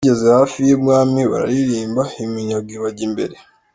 [0.03, 3.35] Zigeze hafi y’ibwami bararirimba, iminyago ibajya imbere.